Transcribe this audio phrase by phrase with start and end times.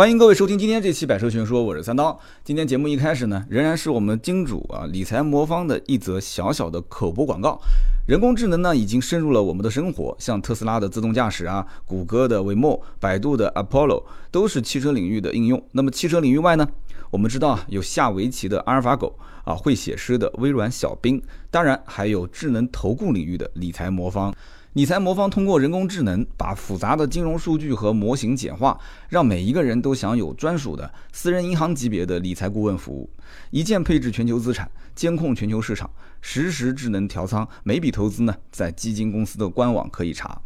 [0.00, 2.18] 欢迎各位收听今天这期《百车全说》，我是三刀。
[2.42, 7.60] 今天节目一开始呢，仍然是我们金主啊理财魔方的一则小小的口播广告。
[8.08, 15.62] 人工智能呢，已经深入了我们的生活，像特斯拉的自动驾驶啊，谷歌的 Waymo，百度的 Apollo，都是汽车领域的应用。
[15.72, 16.66] 那么汽车领域外呢，
[17.10, 19.14] 我们知道啊，有下围棋的阿尔法狗
[19.44, 24.34] 啊，会写诗的微软小冰，当然还有智能投顾领域的理财魔方。
[24.74, 28.78] 理财魔方通过人工智能，把复杂的金融数据和模型简化，
[29.08, 33.10] 让每一个人都享有专属的私人银行级别的理财顾问服务，
[33.50, 35.90] 一键配置全球资产，监控全球市场，
[36.20, 40.40] 实时智能调仓，每笔投资呢，在基金公司的官网可以查。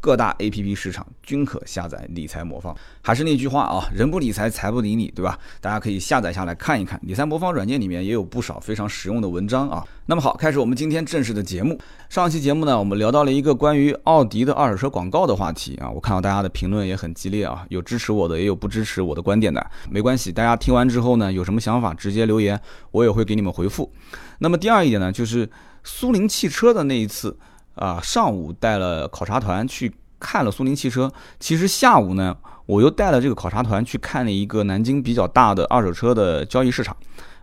[0.00, 2.74] 各大 A P P 市场均可下载理财魔方。
[3.02, 5.38] 还是那句话啊，人不理财，财不理你，对吧？
[5.60, 6.98] 大家可以下载下来看一看。
[7.04, 9.86] 理财魔方软件里面也有不少非常实用的文章啊。
[10.06, 11.78] 那么好，开始我们今天正式的节目。
[12.08, 15.90] 上期节目呢，我们聊到了一个关于奥迪的二手车广告的话题啊。
[15.90, 19.64] 我看到大家的评论也很激烈啊，有支持我的，也有不支持我的观点的。
[19.90, 22.58] 没关系，大家听完之后呢，有什么想法直接留言，
[22.90, 23.92] 我也会给你们回复。
[24.38, 25.48] 那么第二一点呢，就是
[25.84, 27.36] 苏宁汽车的那一次。
[27.74, 36.94] 啊，上午带了考察团去看了苏宁汽车，其实下午呢，我又带了这个考察团去看了一个南京比较大的二手车的交易市场，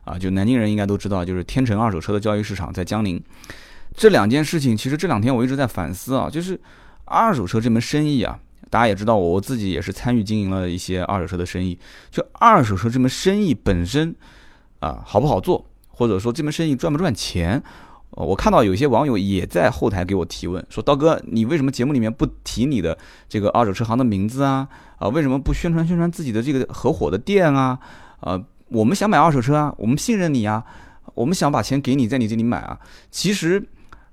[0.04, 3.22] 啊，就南京人应该都知道，就是天成二手车的交易市场在江宁。
[3.96, 6.60] 这两件事情，其实这两天我一直在反思啊，就是
[7.06, 8.38] 二手车这门生意啊，
[8.70, 11.80] 大家也知道，我自己也是参与经营了一些二手车的生意，
[12.12, 14.16] 就二手车这门生意本身
[14.82, 17.64] 啊，好不好做，或者说这门生意赚不赚钱？
[18.26, 22.98] 我看到有些网友也在后台给我提问，说刀哥，你为什么节目里面不提你的
[23.30, 24.68] 这个二手车行的名字啊？
[24.98, 27.78] 啊，为什么不宣传宣传自己的这个合伙的店啊？
[28.20, 30.64] 啊，我们想买二手车啊，我们信任你啊，
[31.14, 32.80] 我们想把钱给你，在你这里买啊。
[33.12, 33.64] 其实，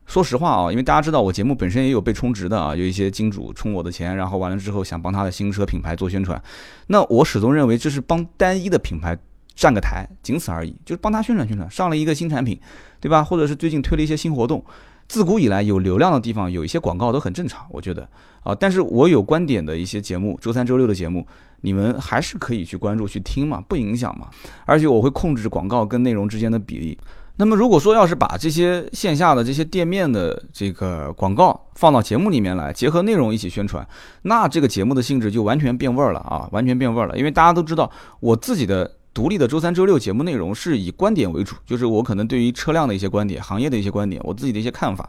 [0.05, 6.43] 说实话啊，因为大家知道我节目本身也有被充值的啊，有一些金主充我的钱，然后完了之后想帮他的新车品牌做宣传，
[6.89, 9.19] 那我始终认为这是帮单一的品牌。
[9.55, 12.59] 站个台，仅此而已，就是帮他宣传宣传，上了一个新产品，
[13.01, 13.23] 对吧？
[13.23, 14.65] 或者是最近推了一些新活动。
[15.07, 18.09] 自古以来，有流量的地方有一些广告都很正常，我觉得
[18.43, 18.55] 啊。
[18.55, 21.27] 但是我有观点的一些节目，周三、周六的节目，
[21.61, 24.29] 你们还是可以去关注、去听嘛，不影响嘛。
[24.65, 26.99] 而且我会控制广告跟内容之间的比例。
[27.37, 33.87] 那么如果说要是把这些线下的这些店面的这个广告放到节目里面来，结合内容一起宣传，
[34.23, 37.19] 那这个节目的性质就完全变味儿了啊，完全变味儿了。
[37.19, 37.91] 因为大家都知道，
[38.21, 38.91] 我自己的。
[39.15, 45.09] 独立的周三、周六节目内容是以观点为主，就是我可能对于车辆的一些观点、行业的一些观点、我自己的一些看法，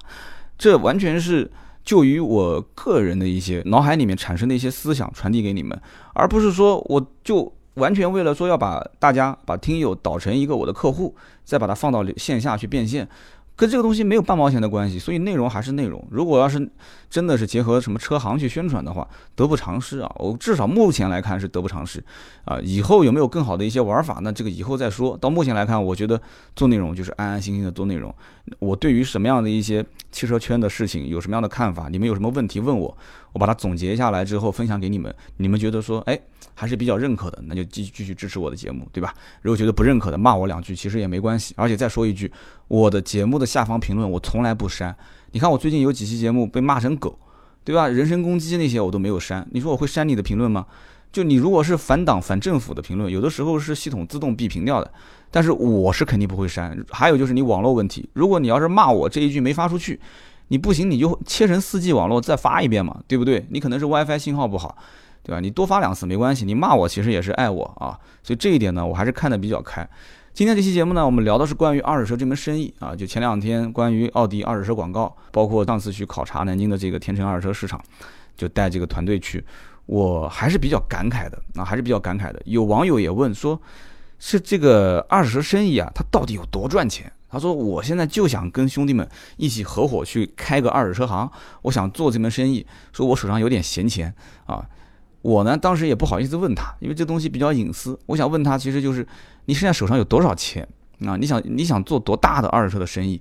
[0.59, 1.51] 这完全是
[1.83, 5.77] 就于我个人的一些脑海里面产生的一些思想传递给你们，
[6.13, 13.09] 而不是说我就完全为了说要把大家、把听友导成一个我的客户，再把它放到线下去变现。
[13.55, 16.05] 跟这个东西没有半毛钱的关系，所以内容还是内容。
[16.11, 16.69] 如果要是
[17.09, 20.11] 真的是结合什么车行去宣传的话，得不偿失啊！
[20.19, 22.03] 我至少目前来看是得不偿失
[22.43, 22.59] 啊。
[22.61, 24.19] 以后有没有更好的一些玩法？
[24.21, 25.17] 那这个以后再说。
[25.17, 26.21] 到目前来看，我觉得
[26.55, 28.13] 做内容就是安安心心的做内容。
[28.59, 32.97] 我对于什么样的一些汽车圈的事情有什么样的看法，你们有什么问题问我，
[33.31, 35.13] 我把它总结下来之后分享给你们。
[35.37, 36.19] 你们觉得说，哎？
[36.55, 39.13] 还是比较认可的，那就继续继续支持我的节目，对吧？
[39.41, 41.53] 如果觉得不认可的，骂我两句其实也没关系。
[41.57, 42.31] 而且再说一句，
[42.67, 44.95] 我的节目的下方评论我从来不删。
[45.31, 47.19] 你看我最近有几期节目被骂成狗，
[47.63, 47.87] 对吧？
[47.87, 49.45] 人身攻击那些我都没有删。
[49.51, 50.65] 你说我会删你的评论吗？
[51.11, 54.91] 就你如果是反党反政府的评论，有的时候是系统自动闭屏掉的，
[55.31, 56.77] 但是我是肯定不会删。
[56.89, 59.99] 还有就是你网络问题，如果你要是骂我这一句没发出去，
[60.49, 63.45] 你不行你就切成四 G 网络再发一遍嘛，对不对？
[63.49, 64.77] 你可能是 WiFi 信号不好。
[65.25, 65.39] 对吧？
[65.39, 69.87] 你多发两次没关系，你骂我其实也是爱我啊，所以这一点呢，我还是看得比较开。
[70.35, 77.81] 今天这期节目呢，我们聊的是关于二手车这门生意啊，就前两天关于奥迪二手车广告，包括上次去考察南京的这个天成二手车市场，
[78.37, 79.43] 就带这个团队去，
[79.87, 82.41] 我还是比较感慨的啊，还是比较感慨的。
[82.45, 83.59] 有网友也问说，
[84.19, 87.11] 是这个二手车生意啊，它到底有多赚钱？
[87.27, 89.05] 他说我现在就想跟兄弟们
[89.35, 91.29] 一起合伙去开个二手车行，
[91.63, 94.13] 我想做这门生意，说我手上有点闲钱
[94.45, 94.65] 啊。
[95.25, 97.97] 我呢，当时也不好意思问他，因为这东西比较隐私。
[98.05, 99.03] 我想问他，其实就是
[99.45, 100.61] 你现在手上有多少钱
[101.03, 101.17] 啊？
[101.17, 103.19] 你想你想做多大的二手车的生意？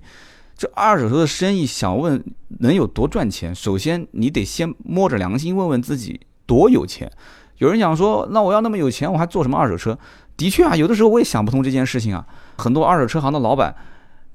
[0.55, 2.23] 这二手车的生意想问
[2.59, 3.55] 能有多赚钱？
[3.55, 7.11] 首先你得先摸着良心问问自己多有钱。
[7.57, 9.97] 有人讲说，那我要那么有钱，我还做什么二手车？
[10.37, 12.23] 的确啊，有的时候我也想不通这件事情啊。
[12.57, 13.75] 很多二手车行的老板。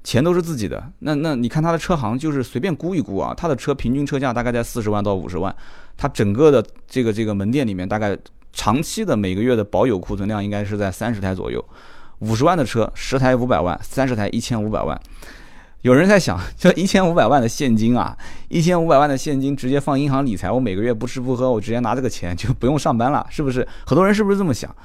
[0.03, 5.55] 钱都是自己的，那那你看他的车行就是随便估一估啊，他的车平均车价大概在四十万到五十万，
[6.01, 8.17] 它整个的这个这个门店里面大概
[8.51, 11.63] 长期的每个月的保有库存量应该是在三十台左右，
[12.17, 14.99] 五十万的车十台五百万，三十台一千五百万，
[15.83, 18.17] 有人在想，这一千五百万的现金啊，
[18.49, 23.67] 一千五百万的现金直接放银行理财，我每个月不吃不喝，我直接拿这个钱就不用上班了，是不是？
[23.85, 24.75] 很多人是不是这么想？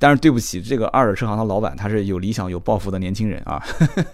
[0.00, 3.62] 但是对不起，这个二手车行的老板他是有理想、有抱负的年轻人啊，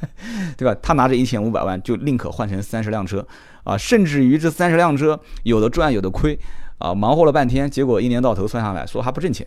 [0.58, 0.76] 对吧？
[0.82, 3.24] 他拿着一千五百万就宁可换成三十辆车
[3.62, 6.36] 啊，甚至于这三十辆车有的赚有的亏
[6.78, 9.46] 啊，忙活了半天，结果一年到头算下来说还不挣钱。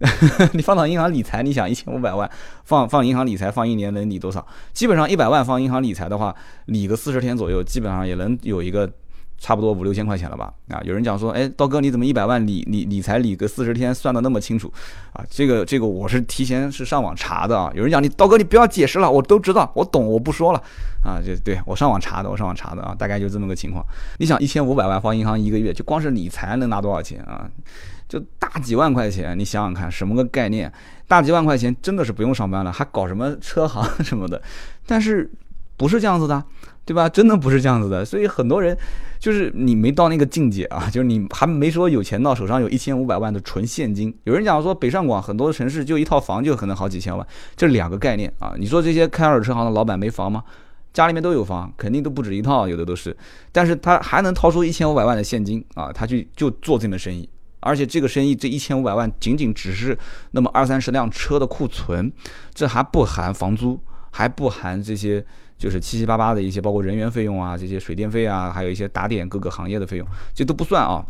[0.52, 2.30] 你放到银行理财，你想一千五百万
[2.64, 4.46] 放放银行理财，放一年能理多少？
[4.72, 6.34] 基本上一百万放银行理财的话，
[6.66, 8.90] 理个四十天左右，基本上也能有一个
[9.40, 10.52] 差不多五六千块钱了吧？
[10.68, 14.70] 啊，有人讲说，哎，刀哥你怎么一百万理理理财理个四十天算的那么清楚？
[15.14, 17.72] 啊，这个这个我是提前是上网查的啊。
[17.74, 20.62] 有人讲你刀哥你不要解释了，我都知道，我懂，我不说了。
[21.02, 23.82] 啊，就对我上网查的，我上网查的啊，大概就这么个情况。
[24.18, 27.48] 你想一千五百万放银行一个月，就光是理财能拿多少钱啊？
[28.06, 30.70] 就大几万块钱，你想想看，什么个概念？
[31.08, 34.40] 大几万块钱真的是不用上班了，还搞什么车行 什么的？
[34.84, 35.30] 但是
[35.78, 36.44] 不是这样子的，
[36.90, 37.08] 对吧？
[37.08, 38.04] 真的不是这样子的。
[38.04, 38.76] 所以很多人
[39.20, 44.12] 就是你没到那个境界啊， 就是你还没说有钱到手上有一千五百万的纯现金。
[44.24, 48.54] 有人讲说北上广很多城市就一套房就可能好几千万，这两个概念啊。
[48.58, 50.42] 你说这些开二手车行的老板没房吗？
[50.92, 53.16] 家里面都有房，肯定都不止一套，有的都是。
[53.52, 57.28] 但是他还能掏出一千五百万的现金啊，他去就做这门生意。
[57.60, 59.96] 而且这个生意这一千五百万仅仅只是
[60.32, 62.10] 那么二三十辆车的库存，
[62.52, 63.78] 这还不含房租，
[64.10, 65.24] 还不含这些
[65.60, 71.04] 就是七七八八的一些包括人员费用啊，这些水电费啊，还有一些打点各个行业的费用，这都不算啊。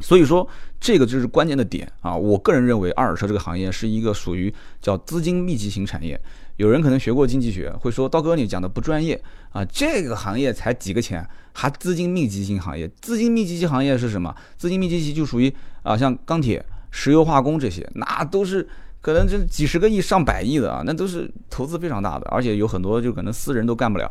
[0.00, 0.48] 所以说
[0.80, 2.16] 这个就是关键的点啊。
[2.16, 6.18] 我个人认为二手车这个行业是一个属于叫资金密集型产业。
[6.56, 9.20] 有人可能学过经济学，会说刀哥你讲的不专业
[9.50, 12.88] 啊，这个行业才几个钱，还资金密集型行业？
[13.02, 14.34] 资金密集型行业是什么？
[14.56, 18.66] 资金密集型就属于啊，像钢铁、石油化工这些，那都是。
[19.00, 24.10] 可能就几十个亿、上百亿的啊，那都是投资非常大的，而且有很多就可能私人都干不了。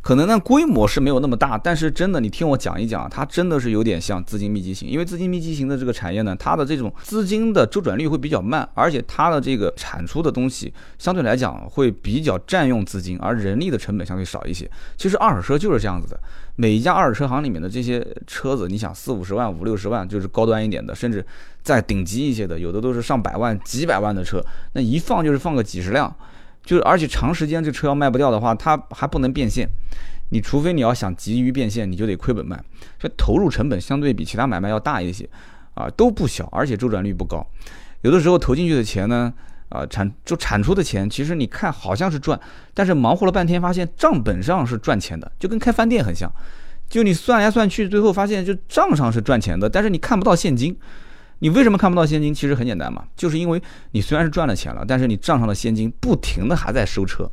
[0.00, 4.88] 可能呢规模是没有那么大，但是真的你听我讲一讲，它真的是有点像资金密集型。
[4.88, 14.70] 因为资金密集型的这个产业呢，它的这种资金的周转率会比较慢，而且它的这个产出的东西相对来讲会比较占用资金，而人力的成本相对少一些。
[14.96, 16.18] 其实二手车就是这样子的，
[16.56, 21.24] 每一家二手车行里面的这些车子，你想四五十万、五六十万就是高端一点的，甚至。
[21.60, 24.42] 再顶级一些的，有的都是上百万、几百万的车，
[24.72, 26.10] 那一放就是放个几十辆，
[26.68, 29.66] 就是而且长时间这车要卖不掉的话，它还不能变现。
[30.28, 32.62] 你除非你要想急于变现，你就得亏本卖，
[32.98, 35.26] 这投入成本相对比其他买卖要大一些，
[35.72, 37.46] 啊都不小，而且周转率不高。
[38.02, 39.32] 有的时候投进去的钱呢，
[39.70, 42.38] 啊产就产出的钱，其实你看好像是赚，
[42.74, 46.30] 但是忙活了半天发现账本上是赚钱的，就跟开饭店很像，
[46.90, 50.76] 就你算来算去，最后发现就账上是赚钱的，但是你看不到现金。
[51.40, 52.34] 你为什么看不到现金？
[52.34, 53.62] 其实很简单嘛，就是因为
[53.92, 57.30] 你虽然是赚了钱了，但是你账上的现金不停的还在收车，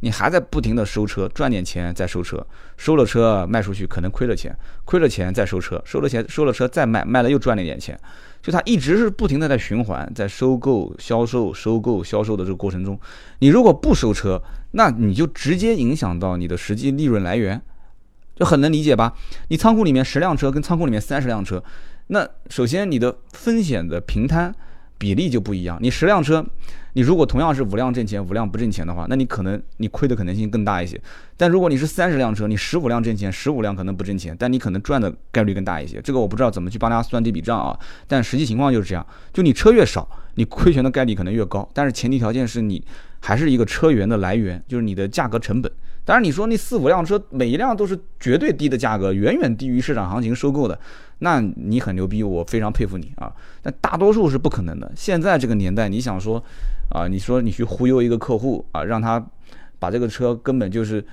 [0.00, 4.54] 你还在不停的收车，赚点钱再收车，收了车卖出去可能亏了钱，
[4.84, 7.98] 亏了钱再收车，收了钱收了车再卖，卖了又赚了一点钱，
[8.42, 13.00] 就它一直是不停的在循环，在收购、销售、收购、销售的这个过程中，
[13.38, 14.42] 你如果不收车，
[14.72, 17.62] 那你就直接影响到你的实际利润来源，
[18.34, 19.14] 就很能理解吧？
[19.48, 21.64] 你仓库里面十辆车跟仓库里面三十辆车。
[22.08, 24.54] 那首先，你的风险的平摊
[24.96, 25.76] 比例就不一样。
[25.80, 26.44] 你十辆车，
[26.92, 31.00] 你如果同样是五辆挣钱，五辆不挣钱的话，那你可能你亏的可能性更大一些。
[31.36, 36.00] 但如果你是三十辆车，你十五辆挣钱，十五辆可能不挣钱，但你可能赚的概率更大一些。
[36.00, 37.76] 这个我不知道怎么去帮大家算这笔账啊。
[38.06, 41.68] 但实际情况就是这样，就你车越少，你亏钱的概率可能越高。
[41.74, 42.82] 但是前提条件是你
[43.20, 45.70] 还是一个车源的来源，就是你的价格成本。
[46.04, 50.78] 当然你说那四五辆车，每一辆都是绝对低的价格，远远低于市场行情收购的。
[51.18, 53.32] 那你很牛逼，我非常佩服你啊！
[53.62, 54.92] 但大多数是不可能的。
[54.94, 56.42] 现在这个年代，你想说，
[56.90, 59.24] 啊，你说你去忽悠一个客户啊，让他
[59.78, 61.04] 把这个车根本就是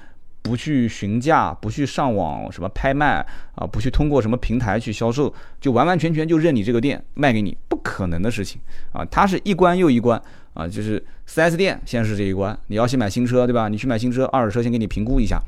[0.42, 8.60] 不去询价，不去上网什么拍卖啊，不去通过什么平台去销售，就完完全全就认你这个店卖给你，不可能的事情
[8.92, 9.06] 啊！
[9.06, 10.22] 他是一关又一关。
[10.54, 13.68] 啊，就是 4S 店先是这一关，你要先买新车，对吧？
[13.70, 15.42] 你去买新车，二手车先给你评估一下，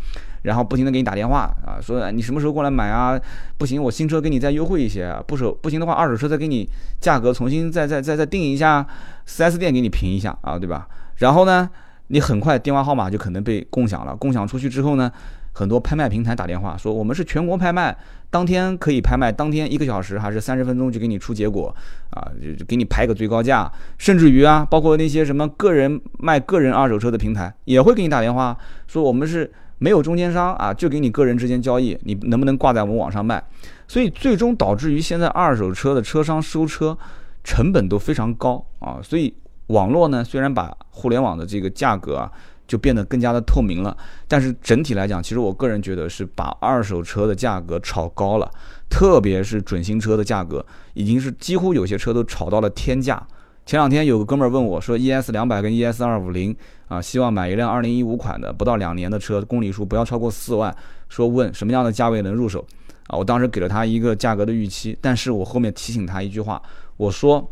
[0.44, 3.20] 然后不停的给你打电话啊，说你什么时候过来买啊？
[3.58, 6.68] 不行，我新车给你再优惠一些，不手不行的话，二手车再给你
[7.00, 8.86] 价格重新再再再再定一下
[9.28, 10.88] ，4S 店给你评一下啊，对吧？
[11.18, 11.70] 然后呢，
[12.08, 15.12] 你很快电话号码就可能被共享了，共享出去之后呢？
[15.58, 17.98] 很多拍卖平台打电话说，我们是全国拍卖，
[18.30, 21.74] 当天可以拍卖，当天一个小时还是三十分钟就给你出结果，
[22.10, 22.28] 啊，
[22.60, 33.42] 就给你排个最高价，甚至于啊，包括那些什么个人卖个人二手车的平台，也会给你打电话说，我们是没有中间商啊，就给你个人之间交易，你能不能挂在我们网上卖？
[33.88, 36.98] 所以最终导致于现在二手车的车商收车
[37.46, 39.34] 成本都非常高啊，所以
[39.68, 42.30] 网络呢，虽然把互联网的这个价格啊。
[42.68, 43.96] 就变得更加的透明了。
[44.28, 48.52] 但是整体来讲，其实我个人觉得是把二手车的价格炒高了，
[48.90, 53.22] 特别是准新车的价格，已经是几乎有些车都炒到了天价。
[53.66, 56.56] 前两天有个哥们儿问我说，ES 两百跟 ES 二五零
[56.88, 60.76] 啊，希望买一辆二零一五款的，不到两年的车，公里数不要超过四万，
[61.10, 62.64] 说问什么样的价位能入手
[63.08, 63.18] 啊？
[63.18, 66.62] 我当时给了他一个价格的预期，但是我后面提醒他一句话，
[66.98, 67.52] 我说，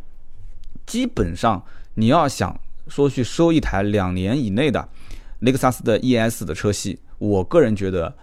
[0.86, 1.64] 基本上
[1.96, 2.56] 你要想
[2.88, 4.88] 说去收一台两年以内的
[5.44, 8.14] 雷克萨斯的 ES 的车系，我个人觉得，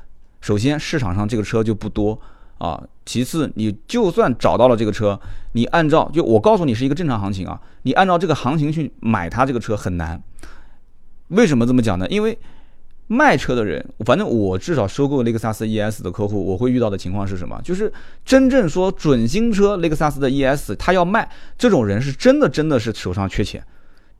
[0.41, 2.21] 首先市场上这个车就不多。
[2.59, 5.19] 啊，其次，你就算找到了这个车，
[5.53, 10.23] 你按照就我告诉你是一个正常行情啊，你按照这个行情去买它这个车很难。
[11.29, 12.07] 为什么这么讲呢？
[12.11, 12.39] 因为
[13.07, 17.59] 卖车的人，反正我至少收购雷克萨斯 ES 的客户，我会遇到的情况是什么？
[17.65, 17.91] 就是
[18.27, 23.65] 真正说准新车雷克萨斯的 ES，他要卖，这种人是真的真的是手上缺钱。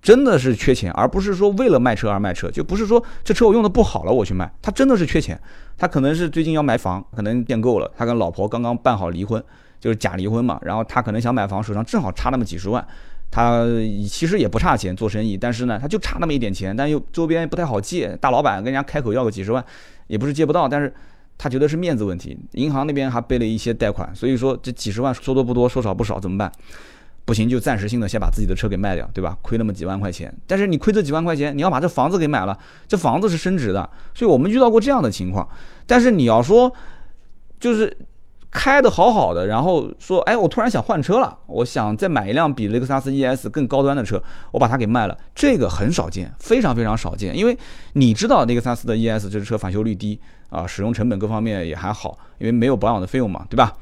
[0.03, 5.39] 真的是缺钱，而不是说为了卖车而卖车，就不是说这车我用的不好了我去卖，他真的是缺钱，
[5.77, 9.43] 他可能是最近要买房，可能垫够了，他跟老婆刚刚办好离婚，
[9.79, 12.87] 就是假离婚嘛，然后他可能想买房，手上正好差那么几十万，
[13.31, 13.65] 他
[14.09, 19.63] 其实也不差钱做生意，但是呢他就差那么一点钱，但又周边不太好借，大老板跟人家开口要个几十万，
[20.07, 20.93] 也不是借不到，但是
[21.37, 26.51] 他觉得是面子问题，银行那边还背了一些贷款，所以说这几十万说多不多，说少不少，怎么办？
[27.25, 29.37] 不行，就暂时性的先把自己的车给卖掉，对吧？
[29.41, 32.59] 亏那么几万块钱，但是你亏这几万块钱，你要把这房子给买了，
[32.89, 35.49] 这房子是升值的，所以我们遇到过这样的情况。
[35.87, 36.73] 但是你要说，
[37.61, 37.97] 就是
[38.51, 47.37] 开的好好的，然后说，哎，我突然想换车了，我想再买一辆比雷克萨斯 ES 更高端的车，我把它给卖了，这个很少见，非常非常少见。
[47.37, 47.57] 因为
[47.93, 53.73] 你知道雷克萨斯的 ES 这车返修率低啊，使用成本各方面也还好，因为没有保养的费用嘛，对吧？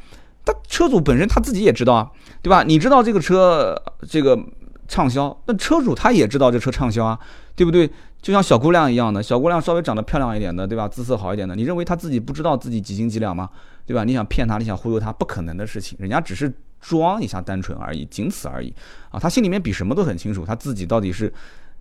[0.48, 2.62] 他车主本身他自己也知道啊，对吧？
[2.62, 3.76] 你知道这个车
[4.08, 4.38] 这个
[4.86, 7.18] 畅销，那车主他也知道这车畅销啊，
[7.54, 7.90] 对不对？
[8.22, 10.88] 就像小姑娘一样的，小姑娘稍微长得漂亮一点的，对吧？
[10.88, 13.48] 姿色好一点的，你认为她自己不知道自己几斤几两吗？
[13.84, 14.04] 对吧？
[14.04, 15.96] 你想骗她，你想忽悠她，不可能的事情。
[16.00, 18.74] 人家只是装一下单纯而已，仅此而已
[19.10, 19.20] 啊！
[19.20, 21.32] 他心里面比什么都很清楚，他自己到底是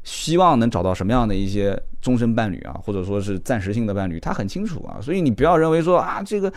[0.04, 5.00] 希望能找到什么样的一些终身伴侣啊，或者说是暂时性的伴侣，他很清楚啊。
[5.02, 6.52] 所以你不要认为说啊这个。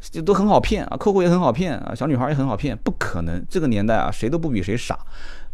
[0.00, 4.98] 就都很好骗啊，客户也很好骗啊，小女孩也很好骗，不可能，这个年代啊，谁都不比谁傻。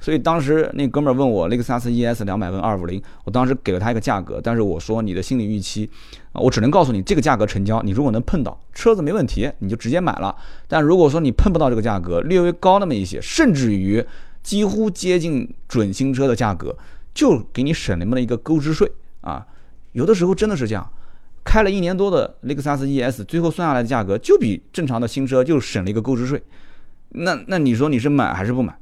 [0.00, 5.88] 所以当时那哥们儿问我雷克萨斯 ES 两百跟二五零，我当时给了他一个价格，但是我说你的心理预期
[6.32, 10.36] 啊，我只能告诉你这个价格成交，你如果能碰到车子没问题，你就直接买了。
[10.68, 14.04] 但如果说你碰不到这个价格，略微高那么一些，甚至于
[14.42, 16.76] 几乎接近准新车的价格，
[17.14, 19.46] 就给你省那么一个购置税啊。
[19.92, 20.86] 有的时候真的是这样。
[21.44, 26.42] 开了一年多的雷克萨斯 ES，最后算下来的价格就比正常的新车就省了一个购置税。
[27.10, 28.74] 那那你说你是买还是不买？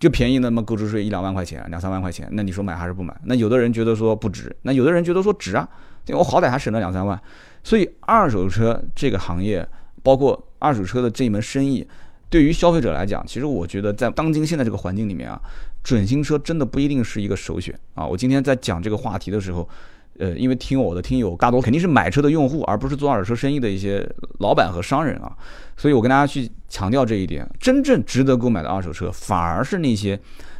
[0.00, 3.14] 就便宜那么购置税一两万块钱，两三万块钱，那你说买还是不买？
[3.24, 5.68] 那有的人觉得说不值，那有的人觉得说值啊，
[6.08, 7.20] 我好歹还省了两三万。
[7.62, 9.66] 所以二手车这个行业，
[10.02, 11.86] 包括二手车的这一门生意，
[12.28, 15.40] 对于消费者来讲，其实我觉得在当今现在这个环境里面啊，
[15.82, 18.04] 准新车真的不一定是一个首选啊。
[18.04, 19.68] 我今天在讲这个话题的时候。
[20.18, 25.36] 呃，因为听我的听友大多肯定是买车的用户，而不是做二手车生意的一些老板和商人啊，
[25.76, 30.18] 所以我跟大家去强调这一点，真正值得购买的二手车，反而是那些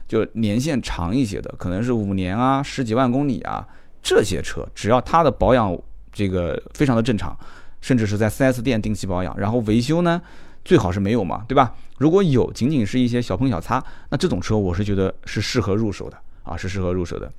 [0.08, 3.64] 就年限长一些的，可能是五年啊、十几万公里啊
[4.02, 5.76] 这些车，只要它的保养
[6.12, 7.36] 这个非常的正常，
[7.80, 10.20] 甚至是在 4S 店定期保养，然后维修呢
[10.64, 11.74] 最好是没有嘛，对吧？
[11.98, 13.80] 如果有，仅仅是一些小碰小擦，
[14.10, 17.30] 那这种车我是觉得是适合入手的啊，是适合入手的。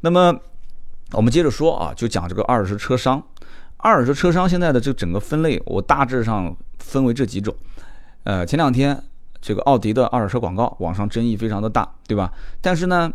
[0.00, 0.36] 那么。
[1.12, 3.22] 我们接着说啊，就讲这个二手车商。
[3.76, 7.54] 二手车商现在的这整个分类，我大致上分为这几种。
[8.22, 9.02] 呃，前两天
[9.40, 12.32] 这个奥迪的二手车广告，网上争议非常的大，对吧？
[12.60, 13.12] 但是呢，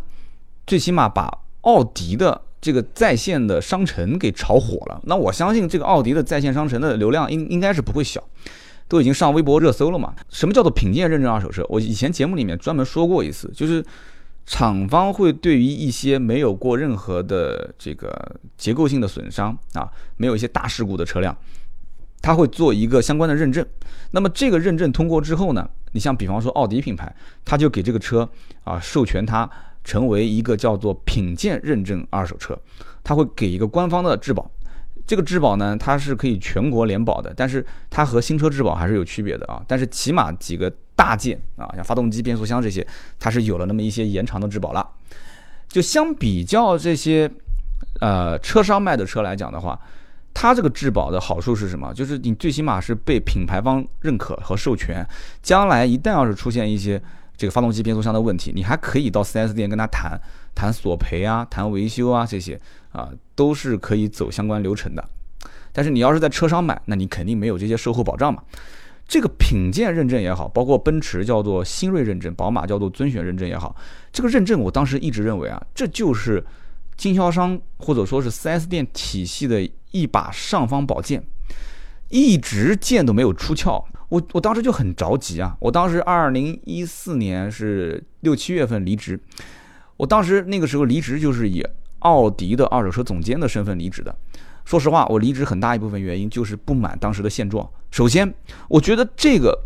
[0.66, 1.30] 最起码把
[1.62, 5.00] 奥迪的这个在线的商城给炒火了。
[5.04, 8.22] 那我相信这个奥迪的在线商城的流量应应该是不会小，
[8.86, 10.14] 都已经上微博热搜了嘛。
[10.28, 11.64] 什么叫做品鉴认证二手车？
[11.70, 13.82] 我以前节目里面专门说过一次，就是。
[14.50, 19.86] 厂方会对于一些没有过任何的这个结构性的损伤啊，
[20.16, 21.36] 没有一些大事故的车辆，
[22.22, 23.64] 他会做一个相关的认证。
[24.12, 27.14] 那么这个认证通过之后呢，你像比方说奥迪品牌，
[27.44, 28.26] 他就给这个车
[28.64, 29.48] 啊授权它
[29.84, 32.58] 成为一个叫做品鉴认证二手车，
[33.04, 34.50] 他会给一个官方的质保。
[35.06, 39.62] 这个质保呢，它是可以全国联保的，但是它和新车质保还是有区别的啊。
[39.68, 42.84] 但是起码几个大件啊，像发动机、变速箱这些，
[43.20, 44.84] 它是有了那么一些延长的质保了。
[45.68, 47.30] 就相比较这些
[48.00, 49.78] 呃车商卖的车来讲的话，
[50.34, 51.94] 它这个质保的好处是什么？
[51.94, 55.06] 就是你最起码是被品牌方认可和授权，
[55.40, 57.00] 将来一旦要是出现一些
[57.36, 60.20] 这个发动机、变速箱的问题，你还可以到 4S 店跟他谈
[60.54, 65.08] 谈索赔啊、谈维修啊这些啊，都是可以走相关流程的。
[65.72, 68.42] 但是你要是在车商买，那你肯定没有这些售后保障嘛。
[69.08, 73.74] 这个品鉴认证也好，包括奔驰叫做新锐认证，宝马叫做尊选认证也好，
[74.12, 76.44] 这个认证我当时一直认为啊，这就是
[76.94, 81.24] 经销商或者说是 4S 店体系的一把尚方宝剑，
[82.10, 83.82] 一直剑都没有出鞘。
[84.10, 85.56] 我我当时就很着急啊！
[85.60, 89.18] 我当时二零一四年是六七月份离职，
[89.96, 91.62] 我当时那个时候离职就是以
[92.00, 94.14] 奥迪的二手车总监的身份离职的。
[94.68, 97.66] 说实话，我离职很大一部分原因就是不满当时的现状。
[97.90, 98.30] 首先，
[98.68, 99.58] 我觉得这个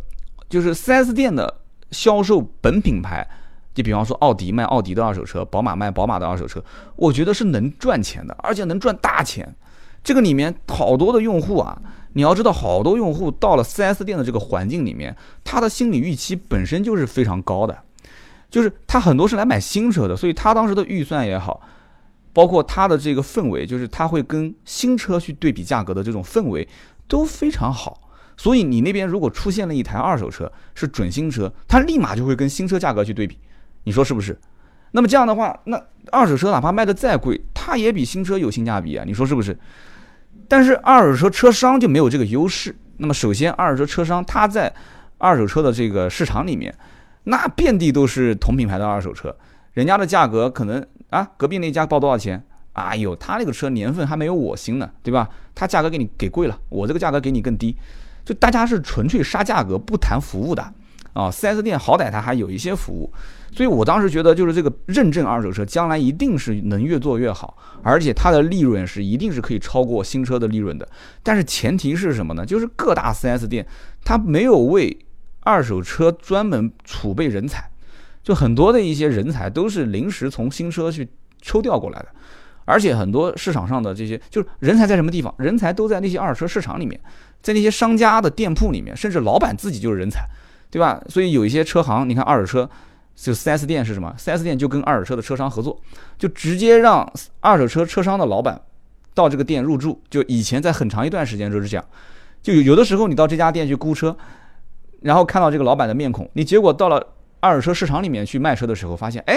[0.48, 1.52] 就是 4S 店的
[1.90, 3.28] 销售本品牌，
[3.74, 9.52] 就比方说奥迪卖奥迪的二手车，宝马卖宝马的二手车，我觉得是能赚钱的，而且能赚大钱。
[10.04, 11.82] 这个里面好多的用户啊。
[12.12, 17.76] 你要知道，好多用户到了 4S 店的这个环境里面，他的心理预期本身就是非常高的，
[18.48, 21.60] 就是他很多是来买新车的，所以他当时的预算也好，
[22.32, 26.66] 包括它的这个氛围，就是它会跟新车去对比价格的这种氛围
[27.06, 28.10] 都非常好。
[28.36, 33.38] 所以你那边如果出现了一台二手车是准新车，它立马就会跟新车价格去对比，
[33.84, 34.36] 你说是不是？
[34.92, 39.56] 那么这样的话，那二手车哪怕卖的再贵，它也比新车有性价比啊，你说是不是？
[40.48, 42.74] 但是二手车车商就没有这个优势。
[42.96, 44.72] 那么首先，二手车车商他在
[45.18, 46.74] 二手车的这个市场里面，
[47.24, 49.34] 那遍地都是同品牌的二手车，
[49.72, 52.42] 人家的价格可能啊，隔壁那家报多少钱？
[52.72, 55.28] 哎呦，他那个车年份还没有我新呢，对吧？
[55.54, 57.76] 他价格给你给贵了，我这个价格给你更低，
[58.24, 60.62] 就大家是纯粹杀价格，不谈服务的
[61.12, 61.30] 啊。
[61.30, 63.12] 4S 店好歹它还有一些服务。
[63.54, 70.88] 所以我当时觉得，就是这个认证二手车将来一定是能越做越好，而且它的利润是一定是可以超过新车的利润的。
[71.22, 72.46] 但是前提是什么呢？
[72.46, 73.66] 就是各大 4S 店
[74.02, 74.98] 它没有为
[75.40, 77.68] 二手车专门储备人才，
[78.22, 81.08] 就很多的一些人才都是临时从新车去
[81.40, 82.08] 抽调过来的，
[82.64, 85.34] 而且很多市场上的这些就是人才在什么地方？
[85.38, 87.00] 人才都在那些二手车市场里面，
[87.40, 90.26] 在那些商家的店铺里面，甚至老板自己就是人才，
[90.70, 91.02] 对吧？
[91.08, 92.70] 所以有一些车行，你看二手车。
[93.14, 95.78] 就 4S 店是什么？4S 店就跟二手车的车商合作，
[96.18, 97.06] 就直接让
[97.40, 98.58] 二手车车商的老板
[99.12, 100.00] 到这个店入驻。
[100.08, 101.84] 就以前在很长一段时间都是这样，
[102.42, 104.16] 就有的时候你到这家店去估车，
[105.02, 107.06] 然后看到这个老板的面孔，你结果到了
[107.42, 109.36] 二手车市场里面去卖车的时候，发现，哎，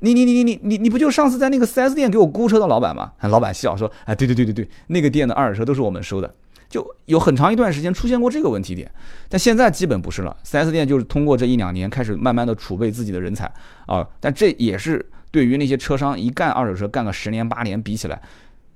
[0.00, 3.12] 你你你你你你你不就上次在那个 4S 店给我估车的老板吗？
[3.22, 6.32] 老板笑说，哎，对对对对对，那个店的二手车都是我们收的。
[6.68, 8.88] 就有很长一段时间出现过这个问题点，
[9.28, 10.36] 但现在基本不是了。
[10.44, 13.50] 4S 店就是通过这一两年开始慢慢的储备自己的人才
[13.86, 18.22] 啊，但这也是对于那些车商一干二手车干个十年八年比起来，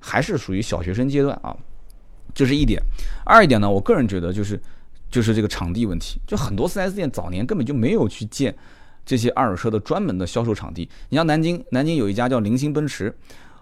[0.00, 1.54] 还是属于小学生阶段啊。
[2.34, 2.82] 这是一点。
[3.24, 4.60] 二一点呢，我个人觉得就是
[5.14, 8.52] 就是这个场地问题，就很多 4S 店早年根本就没有去建
[9.06, 10.90] 这些二手车的专门的销售场地。
[11.10, 13.16] 你像南京，南京有一家叫零星奔驰。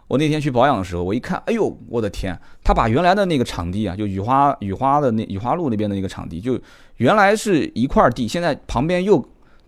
[0.08, 2.34] 我那天去保养的时候，我一看，哎呦，我的天！
[2.64, 6.58] 他把原来的那个场地啊，就雨花雨花的那雨花路那边的那个场地，就
[6.96, 9.22] 原来是一块地，现在旁边又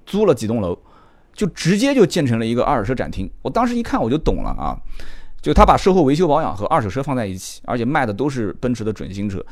[0.07, 0.79] 租了几栋楼，
[1.35, 3.31] 就直接就建成了一个二手车展厅。
[3.43, 4.73] 我当时一看我就懂了啊，
[5.43, 9.45] 就他把售后维修保养和二手车放在一起，而且卖的都是奔驰的准新车，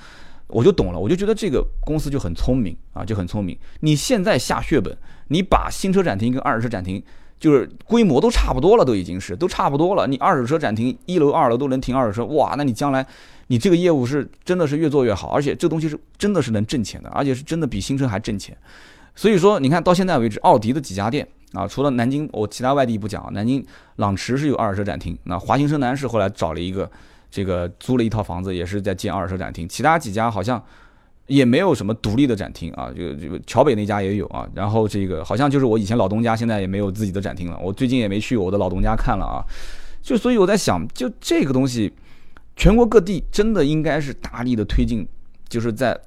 [0.53, 3.59] 我就懂了，我就觉得这个公司就很聪明啊，就很聪明。
[3.81, 4.97] 你现在下血本，
[5.29, 7.03] 你把新车展厅跟二手车展厅。
[7.43, 10.07] 就是规模都差不多了，都已经是都差不多了。
[10.07, 13.05] 你二手车展厅一楼、二楼都能停二手车，哇，那你将来
[13.49, 18.57] 你这个业务是真的是越做越好，而且这东西是真的是能挣钱的，而且是真的比新车还挣钱。
[19.17, 26.89] 所以说，你看到现在为止，奥迪的几家店啊，除了南京，我其他外地不讲，南京朗驰是有二手车展厅，那华新生南是后来找了一个
[27.33, 30.63] 这个租了一套房子，也是在建二手车展厅，其他几家好像。
[31.29, 37.57] 也没有什么独立的展厅啊，就这个桥北那家也有啊，然后这个好像就是我以前老东家，现在也没有自己的展厅了。
[37.63, 39.39] 我最近也没去我的老东家看了啊，
[40.03, 41.91] 就所以我在想，就这个东西，
[42.57, 45.07] 全国各地真的应该是大力的推进，
[45.49, 45.99] 就是在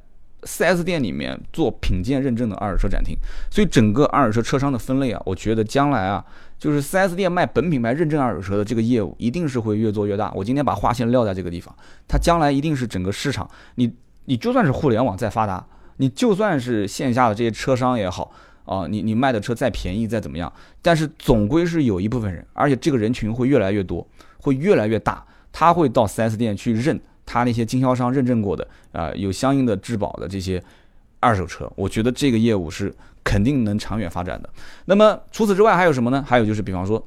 [0.44, 3.16] 4S 店里面做品鉴认证的二手车展厅。
[3.50, 6.24] 所以整个二手车车商的分类啊，我觉得将来啊，
[6.58, 10.32] 就是 4S 店卖本品牌认证二手车的这个业务，一定是会越做越大。
[10.34, 11.76] 我今天把划线撂在这个地方，
[12.08, 13.94] 它将来一定是整个市场你。
[14.28, 15.64] 你就算是互联网再发达，
[15.98, 18.32] 你就算是线下的这些车商也好
[18.66, 24.08] 啊，你你卖的车再便宜再怎么样，但是总归是有一部分人，而且这个人群会越来越多，
[24.40, 30.60] 会越来越大，他会到 4S 店去认他那些经销商认证过的啊，有相应的质保的这些
[31.20, 31.72] 二手车。
[31.76, 32.92] 我觉得这个业务是
[33.26, 34.50] 肯定能长远发展的。
[34.86, 36.24] 那么除此之外还有什么呢？
[36.26, 37.06] 还有就是比方说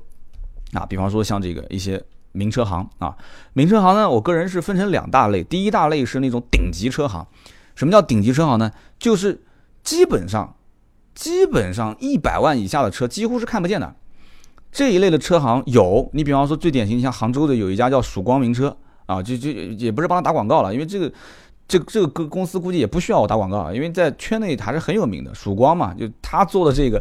[0.74, 2.04] 啊，比方说像这个一些。
[2.32, 3.16] 名车行啊，
[3.54, 5.42] 名车行呢，我个人是分成两大类。
[5.42, 7.26] 第一大类是那种顶级车行。
[7.74, 8.70] 什么叫顶级车行呢？
[8.98, 9.42] 就是
[9.82, 10.54] 基本上
[11.14, 13.96] 基本上一百万以下的车几乎是看不见的。
[14.70, 18.76] 这一类的车行有，你比方说最典型，像杭州的有一家叫曙光名车
[19.06, 21.10] 啊，就就也不是帮他打广告了，因为这个
[21.68, 25.32] 这这个公公司估计也不需要我打广告，因为在圈内还是很有名的。
[25.34, 27.00] 曙光嘛，就他做的这个，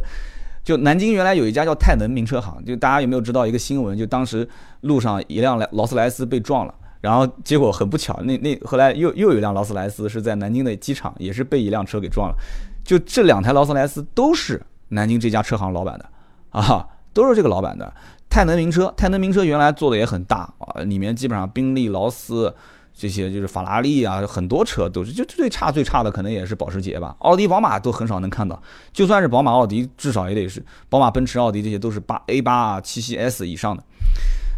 [0.62, 3.96] 就南京原来有一家叫泰能名车行，就大家有没有知道一个新闻？
[3.96, 4.48] 就当时
[4.82, 12.36] 路上一辆劳斯莱斯被撞了，然后结果很不巧，那那后来又又有一辆劳斯莱斯是在南京的机场也是被一辆车给撞了，
[12.84, 16.08] 就这两台劳斯莱斯都是南京这家车行老板的
[16.50, 16.86] 啊。
[17.14, 17.92] 都是这个老板的
[18.28, 22.54] 泰能名车，泰能名车原来做的也很大啊，里面基本上宾利、劳斯
[22.98, 28.60] 这些就是法拉利啊，很多车都是，就最差最差的可能也是保时捷吧，奥迪、宝马都很少能看到，
[28.92, 33.84] 就算是宝马、奥迪，至少也得是宝马、奔驰、奥迪这些都是八 A 八啊、七系 S 以上的。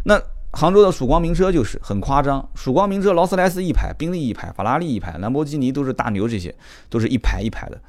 [0.05, 0.19] 那
[0.51, 6.55] 杭州的曙光名车就是很夸张，曙光名车劳斯莱斯一排，宾利一排，法拉利一排，兰博基尼都是大牛，这些
[6.89, 7.79] 都是一排一排的。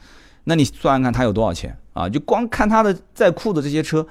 [0.44, 2.06] 那你算算看，它有多少钱啊？
[2.06, 4.06] 就光看它的在库的这些车。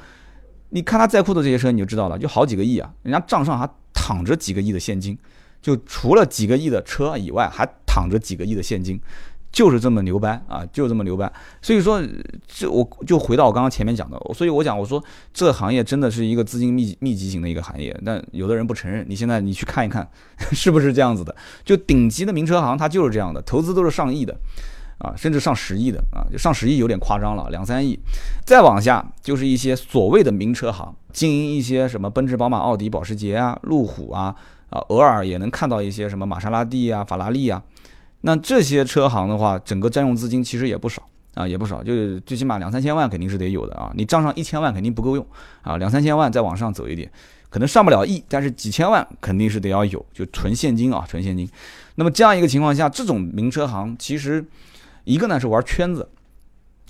[0.74, 2.90] 你看他在库的这些车，你就知道了，就好几个亿啊！
[3.04, 5.18] 人家账上还躺着几个亿的现金，
[5.62, 9.00] 就除了几个亿的车以外，还躺着几个亿的现金，
[9.52, 11.32] 就是这么牛掰啊，就这么牛掰。
[11.62, 12.02] 所以说，
[12.48, 19.06] 这我就回到我刚刚前面讲的，所以我讲我说这行业真的是一个资金密集密集型的一个行业，但有的人不承认。
[19.08, 20.08] 你现在你去看一看，
[20.52, 21.36] 是不是这样子的？
[21.64, 24.36] 就顶级的名车行，它就是这样的，投资都是上亿的。
[25.04, 28.00] 啊，甚至上十亿的啊，就上十亿有点夸张了，两三亿，
[28.46, 34.36] 再往下就是一些所谓的名车行，经营一些什么奔驰、宝马、奥迪、保时捷啊、路虎啊，
[34.72, 37.64] 啊，偶尔也能看到一些什么玛莎拉蒂啊、法拉利啊。
[38.22, 43.92] 那这些车行的话，整个占用资金其实也不少啊，也不少，就是最起码两三千万肯定是得有的啊。
[43.96, 45.24] 你账上一千万肯定不够用
[45.62, 47.12] 啊，两三千万再往上走一点，
[47.50, 51.50] 可能上不了亿，但是几千万肯定是得要有，就纯现金啊，纯现金。
[51.96, 54.46] 那么这样一个情况下，这种名车行其实。
[55.04, 56.08] 一个呢是玩圈子，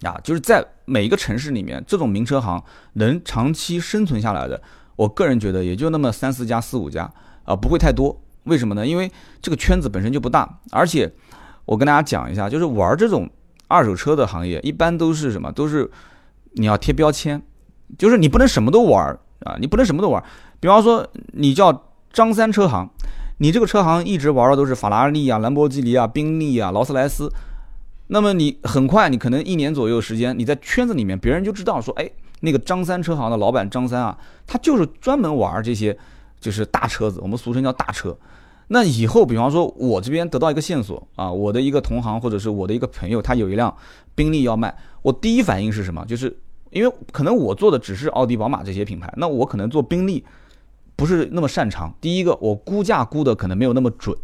[0.02, 2.62] 啊，就是在每一个城市里面，这种名车行
[2.96, 4.62] 能长期生存下来的，
[4.98, 7.10] 我个人觉得也就那么三四家、四五家
[7.44, 8.22] 啊，不会太多。
[8.46, 8.86] 为什么呢？
[8.86, 11.12] 因为这个圈子本身就不大，而且
[11.66, 13.30] 我跟大家讲一下，就是玩这种
[13.68, 15.52] 二手车的行业，一般都是什么？
[15.52, 15.90] 都是
[16.54, 17.42] 你要贴标签，
[17.98, 20.24] 就是你不能什么都玩啊，你不能什么都玩。
[20.60, 22.90] 比方说，你叫张三车行，
[23.38, 27.32] 你这个车行一直玩的都是法拉利啊、兰博基尼啊、宾利啊、劳斯莱斯。
[28.08, 32.10] 那么你很快，你可能一年左右时间，你在圈子里面，别人就知道说，哎，
[32.42, 35.98] 那个张三车行的老板张三啊，他就是专门玩这些，
[36.42, 38.14] 就是大车子，我们俗称叫大车。
[38.68, 43.74] 那以后，比方说我这边得到一个线索啊，我的一个同行或者是我的一个朋友，他有一辆
[44.16, 46.04] 宾利要卖，我第一反应是什么？
[46.06, 46.36] 就是
[46.72, 50.26] 因为可能我做的只是奥迪、宝马这些品牌，那我可能做宾利
[50.96, 51.94] 不是那么擅长。
[52.02, 54.16] 第一个，我估价估的可能没有那么准；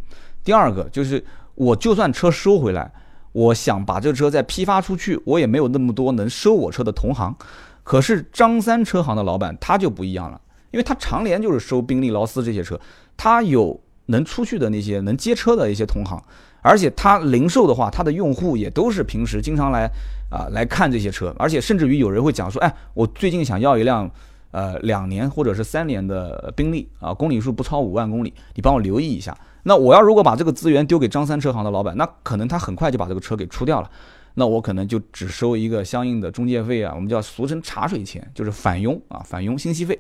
[0.44, 1.24] 第二个，就是
[1.56, 2.92] 我就算车收回来。
[3.34, 7.36] 我想把这车再批发出去，我也没有那么多能收我车的同行。
[7.84, 12.80] 可是张三车行的老板他就不一样了，因为他常年就是收宾利、劳斯这些车，
[13.16, 16.22] 他有能出去的那些能接车的一些同行，
[16.62, 19.90] 而且他零售的话，他的用户也都是平时经常来
[20.30, 24.10] 啊来看这些车，而且甚至于有人会讲说，哎，我最近想要一辆
[24.52, 29.38] 呃两年或者是三年的宾利啊，公里数不超五万公里，你帮我留意一下。
[29.64, 33.92] 那我要如果把这个资源丢给张三车行的老板，那可能他很快就把这个车给出掉了，
[34.36, 40.00] 那我可能就只收一个相应的中介费啊，我们叫俗称茶水钱，就是返佣啊，返佣信息费。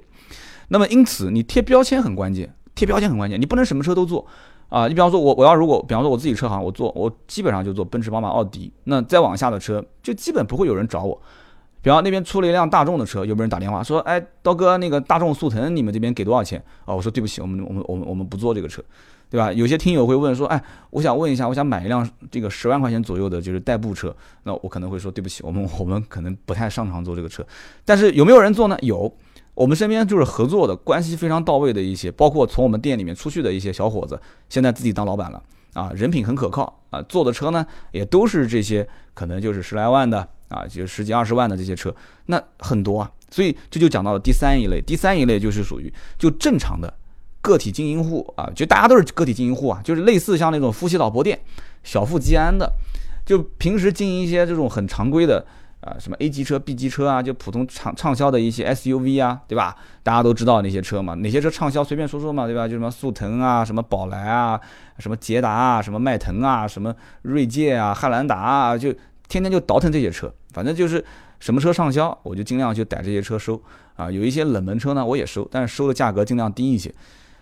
[0.69, 4.25] 那么因此你贴标签很关键，贴标签很关键，你不能什么车都做
[4.69, 4.87] 啊。
[4.87, 11.21] 你比方说我我要如果比方说我自己车行我做，我基本上就做奔驰、宝马、奥迪，那再往下的车就基本不会有人找我。
[11.81, 16.61] 比方那边出了一辆大众的车，有没有人打电话说，哎，刀哥，那个大众速腾你们这边给多少钱？
[16.85, 18.83] 哦，我说对不起，我们我们我们我们不做这个车。
[19.29, 19.51] 对吧？
[19.51, 24.15] 有些听友会问说，哎，我想问一下，我想买一辆这个十万块钱左右的，就是代步车。
[24.43, 27.45] 那我可能会说，对不起，我们我们可能不太擅长做这个车。
[27.83, 28.77] 但是有没有人做呢？
[28.81, 29.13] 有，
[29.57, 35.41] 我们身边就是合作的关系非常到位的一些，包括从我们店里面出去的一些小伙子，现在自己当老板了
[35.73, 41.93] 啊，人品很可靠啊，坐的车呢也都是这些，可能就是十来万的啊，就十几二十万的这些车，
[42.27, 43.11] 那很多啊。
[43.31, 46.93] 所以这就讲到了第三一类，第三一类就是属于就正常的。
[47.39, 51.39] 个体经营户啊，就大家都是个体经营户啊，就是类似像那种夫妻老婆店、
[51.81, 52.69] 小富即安的，
[53.25, 55.45] 就平时经营一些这种很常规的
[55.87, 59.75] 啊，什么 A 级车、B 级车啊，就普通畅畅销的一些 SUV 啊，对吧？
[60.03, 62.67] 大家都知道那些车嘛，哪些车畅销，随便说说嘛，对吧？
[62.67, 64.59] 就什么速腾啊，什么宝来啊，
[64.99, 68.93] 什么捷达啊，什么迈腾啊，什么锐界啊、汉兰达啊，就
[69.29, 71.03] 天天就倒腾这些车，反正就是
[71.39, 73.61] 什么车畅销，我就尽量就逮这些车收
[73.95, 74.11] 啊。
[74.11, 76.93] 有一些冷门车呢，我也收，但是收的价格尽量低一些。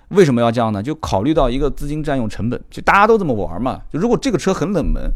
[0.10, 0.84] 为什么要这样呢？
[0.84, 3.82] 就考虑到一个资金占用成本，就大家都这么玩嘛。
[3.92, 5.12] 就如果这个车很冷门，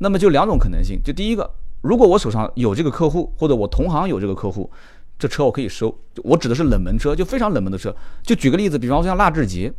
[0.00, 1.00] 那么就两种可能性。
[1.02, 1.50] 就第一个，
[1.84, 4.70] 如果我手上有这个客户，或者我同行有这个客户，
[5.18, 5.94] 这车我可以收。
[6.22, 7.94] 我指的是冷门车，就非常冷门的车。
[8.22, 9.70] 就举个例子，比方说像纳智捷，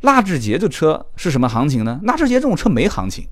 [0.00, 2.00] 纳智捷这车是什么行情呢？
[2.02, 3.24] 纳智捷这种车没行情。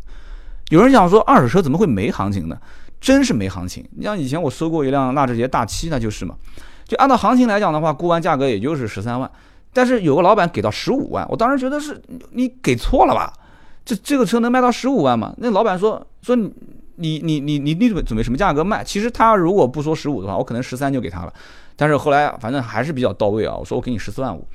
[0.68, 2.56] 有人想说二手车怎么会没行情呢？
[3.00, 3.84] 真是没行情。
[3.96, 6.36] 你像以前我收过一辆纳智捷大七，那就是嘛。
[6.86, 9.28] 就按照行情来讲的话，估完价格也就是十三万，
[9.72, 13.32] 但是有个老板给到十五万，我当时觉得是你给错了吧？
[13.84, 15.34] 这这个车能卖到十五万吗？
[15.38, 16.36] 那老板说说
[17.00, 18.84] 你你你你你准备准备什么价格卖？
[18.84, 21.32] 其实他如果不说十五的话，我可能十三就给他了。
[21.74, 24.46] 但是后来反正还是比较到位啊，我说我给你十四万五，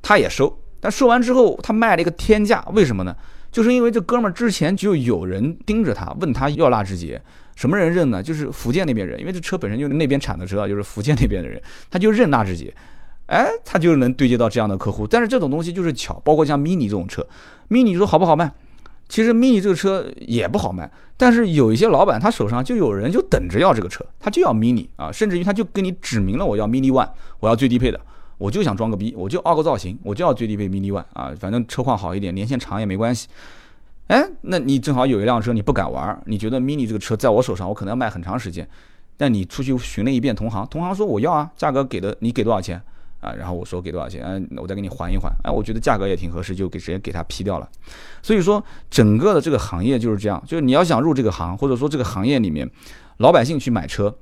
[0.00, 0.58] 他也收。
[0.80, 3.14] 但收完之后，他卖了一个天价，为什么呢？
[3.52, 7.20] 就是因为这哥们儿之前就有人盯着他，问他要纳智捷，
[7.54, 8.22] 什么人认呢？
[8.22, 11.60] 就是福建那边人，因为这车本身就是那边产的车，就是福建那边的人，
[11.90, 12.74] 他就认纳智捷，
[13.26, 15.06] 哎，他就能对接到这样的客户。
[15.06, 17.26] 但是这种东西就是巧，包括像 mini 这种车
[17.70, 18.52] ，mini 说好不好卖？
[19.08, 27.08] 其实 mini 这个车也不好卖，但是有一些老板他手上就有人就等着要这个车，他就要 mini 啊，甚至于他就跟你指明了我要 mini one，
[27.40, 28.00] 我要最低配的。
[28.38, 33.28] 我就想装个逼，我就凹个造型，我就要最低配 mini one 啊，反正车况好一点，年限长也没关系。
[34.08, 38.68] 哎，那你正好有一辆车，你不敢玩，你觉得 mini 这个车在我手上，我可能要卖很长时间。
[39.16, 42.78] 但你出去询了一遍同行，同行说我要啊，价格给的，你给多少钱
[43.20, 43.32] 啊？
[43.32, 45.28] 然后我说给多少钱，嗯，我再给你还一还。
[45.44, 47.68] 哎，我觉得价格也挺合适，就给直接给他批掉了。
[48.22, 52.70] 所以说，整个的这个行业就是这样，就是你要想入这个行，或者说这个行业里面
[53.18, 54.14] 老百姓去买车。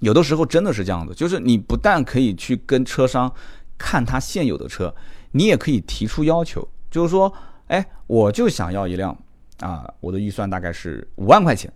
[0.00, 3.32] 有的时候真的是这样子，就是你不但可以去跟车商
[3.78, 4.92] 看他现有的车，
[5.32, 7.32] 你也可以提出要求，就是说，
[7.68, 9.16] 哎，我就想要一辆
[9.60, 11.72] 啊，我的预算大概是五万块钱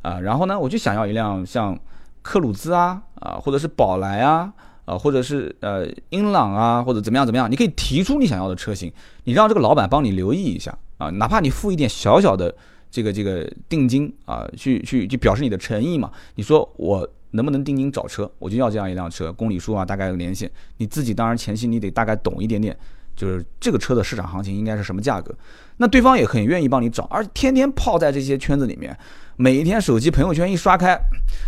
[0.00, 1.78] 啊，然后呢，我就想要一辆像
[2.22, 4.50] 克鲁兹啊啊，或者是宝来啊
[4.86, 8.90] 啊，或者是呃英朗啊，或者怎么样怎么样，你可以提出你想要的车型，
[9.24, 12.54] 你让这个老板帮你留意一下啊，哪怕你付一点小小的
[12.90, 17.06] 这个这个定金啊，去去去表示你的诚意嘛，你说我。
[17.32, 18.30] 能不能定金找车？
[18.38, 20.50] 我就要这样一辆车，公里数啊，大概有年限。
[20.78, 22.74] 你自己当然前期你得大概懂一点点，
[23.14, 25.34] 就是这个车的市场行情应该是什么价格。
[25.76, 28.96] 那对方也很愿意帮你找，而天天泡在这些圈子里面，
[29.36, 30.98] 每一天手机朋友圈一刷开，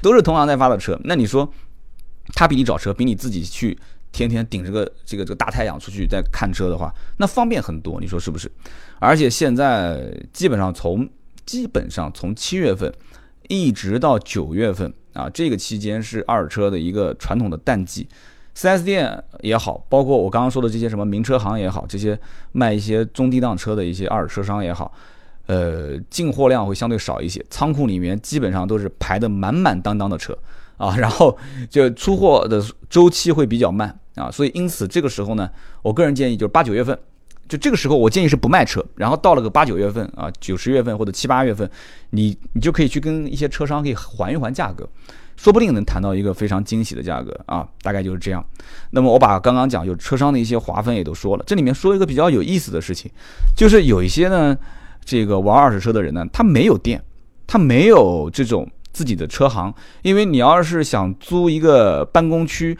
[0.02, 0.98] 都是同行在发的车。
[1.04, 1.50] 那你说，
[2.34, 3.78] 他比你找车，比你自己去
[4.12, 8.00] 天天顶着个这个这个大太阳出去在看车的话，那方便很多。
[8.00, 8.50] 你说是不是？
[8.98, 11.08] 而且现在基本上从
[11.44, 12.92] 基本上从七月份
[13.48, 14.92] 一直到九月份。
[15.14, 18.06] 啊，这个期间是二手车的一个传统的淡季
[18.54, 22.16] ，4S 店也好，包括我刚刚说的这些什么名车行也好，这些
[22.52, 24.92] 卖一些中低档车的一些二手车商也好，
[25.46, 30.38] 呃，进货量会相对少一些，仓库里面基本上都是排的满满当当的车
[30.78, 31.36] 啊， 然后
[31.68, 35.50] 就出货的周期会比较慢啊，所以因此这个时候呢，
[35.82, 36.98] 我个人建议就是八九月份。
[37.48, 41.66] 就这个时候，我建议是不卖车，然后到了个八九月份啊，九十月份或者七八月份，
[42.10, 44.86] 你你就可以去跟一些车商可以还一还价格，
[45.34, 48.44] 说不定能谈到一个非常惊喜的价格啊，大概就是这样。
[48.90, 53.10] 那么我把刚刚讲有车商的一些划分也都说了，这里面说一个比较有意思的事情，
[53.56, 54.54] 就是有一些呢，
[55.02, 57.02] 这个玩二手车的人呢，他没有店，
[57.46, 62.76] 他没有这种自己的车行，因为你要是想租一个办公区，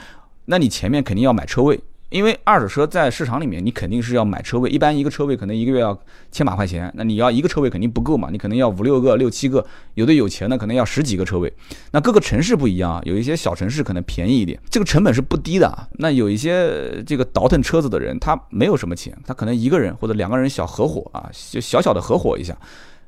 [0.47, 1.79] 那你前面肯定要买车位。
[2.11, 5.97] 因为二手车在市场里面，你肯定是要买车位，一般一个车位可能一个月要
[6.33, 11.53] 千把块钱，那你要一个车位肯定不够嘛，你可能要五六个、六七个，有的有钱的可能要十几个车位。
[11.93, 15.87] 那各个城市不一样啊，有一些小城市可能便宜一点，这个成本是不低的啊。
[15.99, 22.57] 那有一些这个倒腾车子的人，他没有什么钱，他可能一个人或者两个人小合伙啊，就小小的合伙一下，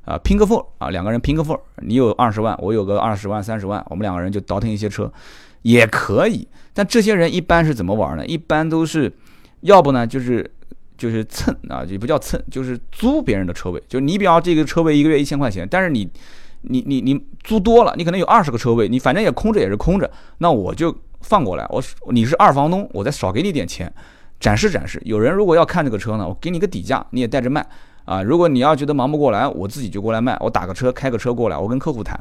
[0.04, 5.12] 啊，拼个缝啊，两个人拼个缝，你有二十万，我有个二十万、三十万，我们两个人就倒腾一些车。
[5.62, 8.24] 也可以，但这些人一般是怎么玩呢？
[8.24, 9.12] 一般都是，
[9.60, 10.50] 要不呢就是
[10.96, 13.82] 就是蹭啊，也不叫蹭，就是租别人的车位。
[13.86, 16.08] 就你比方这个车位一个月一千块钱，但是你
[16.62, 23.92] 你你你租多了，你可能有二十个车位，你反正也空着也是空着，那我就放过来，我你是二房东，我再少给你点钱，
[24.38, 24.98] 展示展示。
[25.04, 27.66] 有人如果要看这个车呢，我给你个底价，你也带着卖
[28.04, 28.22] 啊。
[28.22, 32.18] 如果你要觉得忙不过来，我自己就过来卖，我打个车开个车过来，我跟客户谈。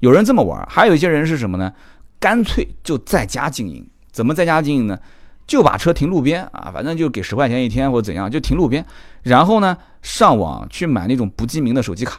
[0.00, 1.72] 有人这么玩，还有一些人是什么呢？
[2.20, 4.98] 干脆就在家经营，怎么在家经营呢？
[5.46, 8.84] 就把车停路边啊，反正就给十块钱一天或者怎样，就停路边。
[9.22, 12.18] 然后呢，上网去买那种不记名的手机卡。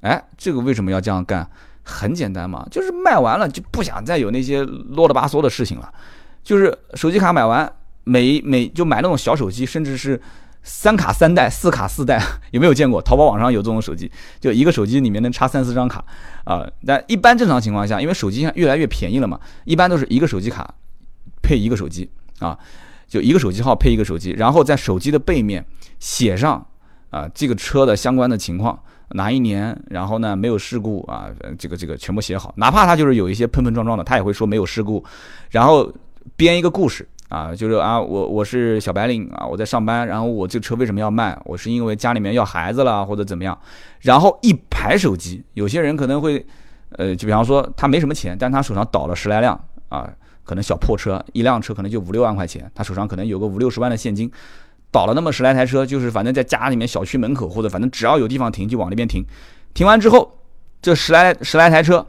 [0.00, 1.48] 哎，这个为什么要这样干？
[1.82, 5.92] 很简单嘛，就是卖完了就不想再有那些啰里吧嗦的事情了。
[6.42, 7.70] 就是手机卡买完，
[8.04, 10.20] 每每就买那种小手机，甚至是。
[10.62, 12.22] 三卡三代、四卡四代，
[12.52, 13.02] 有没有见过？
[13.02, 16.04] 淘宝网上有这种手机，就一个手机里面能插三四张卡
[16.44, 16.66] 啊。
[16.86, 20.74] 但一般正常情况下，因为手机越来越便宜了嘛，一般都是一个手机卡
[21.42, 22.58] 配一个手机啊，
[23.08, 25.64] 就一个手机号配一个手机，然后在手机的背面
[25.98, 26.64] 写上
[27.10, 28.78] 啊这个车的相关的情况
[29.10, 31.26] 哪一年，然后呢没有事故啊，
[31.58, 35.04] 这个这个全部写好，哪怕他就是有一些碰碰撞撞的，他也会说没有事故，
[35.50, 35.92] 然后
[36.36, 41.34] 编一个故事啊，就是啊我我是小白领啊，我在上班，然后我这车为什么要卖？
[41.46, 43.58] 我是因为家里面要孩子了或者怎么样，
[44.00, 46.44] 然后一排手机，有些人可能会，
[46.98, 50.06] 呃，就比方说他没什么钱，但他手上倒了十来辆啊，
[50.44, 54.30] 可能小破车，一辆车可能就五六万块钱，他手上可能有个五六十万的现金。
[54.90, 59.24] 倒了那么十来台车，就是反正在家里面小区门口或者反正只要有地方停就往那边停，
[59.72, 60.38] 停完之后，
[60.82, 62.06] 这十来十来台车，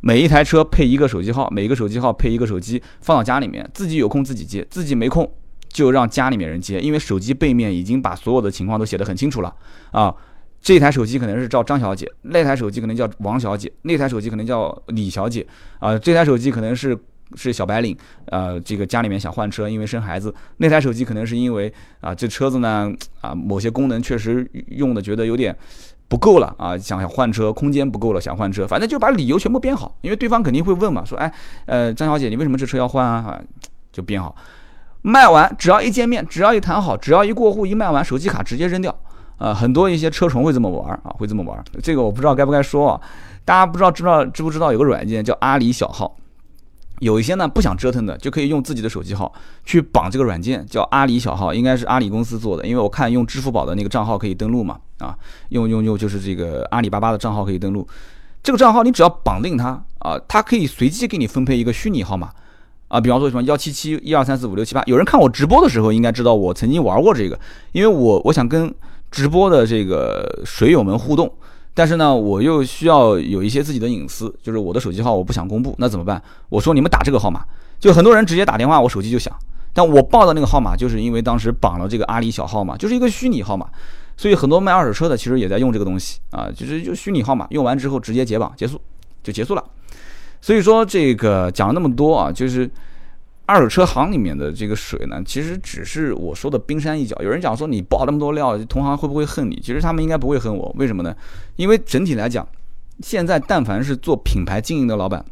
[0.00, 5.30] 每一台车配一个手机号，每一个手机号配一个手机放到家里面，自己有空自己接，自己没空
[5.68, 9.54] 就让家里面人接，因为手机背面已经把所有的情况都写得很清楚了
[9.90, 10.14] 啊，
[10.60, 15.46] 这台手机可能是叫张小姐，那台手机可能叫王小姐，那台手机可能叫李小姐
[15.78, 16.98] 啊，这台手机可能是。
[17.36, 17.94] 是小白领，
[18.30, 25.54] 呃，这个家里面想换车，因为生孩子，那台手机可能是因为啊，这车子呢，啊，某些功能确实用的觉得有点
[26.08, 31.30] 不够了啊，想想换车，空间不够了，想换车，反正就把理由全部编好，因为对方肯定会问嘛，说，哎，
[31.66, 33.38] 呃，张小姐，你为什么这车要换啊？
[33.92, 34.34] 就编好，
[35.02, 38.94] 卖完只要一见面，只要一谈好，只要一过户，一卖完，手机卡直接扔掉，
[39.36, 43.00] 啊，很多一些车虫会这么玩啊，会这么玩，这个我不知道该不该说啊，
[43.44, 46.16] 大家不知道知道知不知道有个软件叫阿里小号。
[47.00, 49.32] 有一些呢不想折腾的，就可以用自己的手机号
[49.64, 52.66] 去绑这个软件，叫阿里小号，应该是阿里公司做的。
[52.66, 55.16] 因为我看用支付宝的那个账号可以登录嘛，啊，
[55.50, 57.86] 用用用就是这个阿里巴巴的账号可以登录。
[58.42, 62.30] 这个账号你只要绑定它啊，它可以随机给你分配一个虚拟号码
[62.88, 64.82] 啊，比方说什么幺七七一二三四五六七八。
[64.86, 67.38] 有人看我直播的时候应该知道我曾经玩过这个，
[67.72, 68.74] 因为我我想跟
[69.10, 71.32] 直播的这个水友们互动。
[71.78, 76.20] 但是呢，我又需要有一些自己的隐私，就是我的手机号我不想公布，那怎么办？
[76.48, 77.44] 我说你们打这个号码，
[77.78, 79.32] 就很多人直接打电话，我手机就响。
[79.72, 83.68] 但我报的那个号码，就是因为当时绑了这个阿里小号嘛，就是一个虚拟号码，
[84.16, 88.80] 所以很多卖二手车的其实也在用这个东西啊，就是就虚拟号码，用完之后直接解绑结束
[89.22, 89.64] 就结束了。
[90.40, 92.68] 所以说这个讲了那么多啊，就是。
[93.48, 97.16] 二手车行里面的这个水呢，其实只是我说的冰山一角。
[97.22, 99.58] 有人讲说你爆那么多料，同行会不会恨你？
[99.64, 101.16] 其实他们应该不会恨我，为什么呢？
[101.56, 102.46] 因为整体来讲，
[103.00, 105.24] 现在但凡是做品牌经营的老板，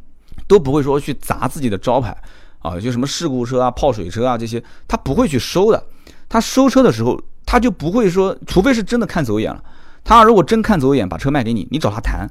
[0.49, 2.17] 都不会说去砸自己的招牌
[2.61, 5.85] 啊，就什么事故车啊、泡水车啊这些，他不会去收的。
[6.27, 9.63] 他收车的时候，他就不会说，除非是真的看走眼了。
[10.03, 12.27] 他如果真看走眼，把车卖给你，你找他谈。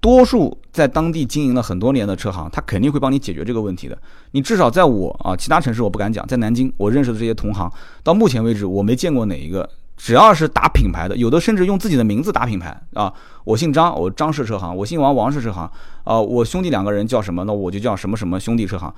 [0.00, 3.96] 多数在当地经营了很多年的车行，他肯定会帮你解决这个问题的。
[4.30, 7.70] 你至少在我啊，其他城市我不敢讲，在南京我认识的这些同行，
[8.02, 13.12] 到目前为止我没见过哪一个，只要是打品牌的，有的甚至用自己的名字打品牌啊。
[13.44, 15.70] 我姓张，我张氏车行；我姓王，王氏车行。
[16.04, 17.44] 啊，我兄弟两个人叫什么？
[17.44, 18.92] 那我就叫什么什么兄弟车行。